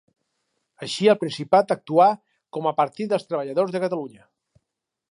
[0.87, 2.09] Així al Principat actuà
[2.59, 4.27] com a Partit dels Treballadors de Catalunya.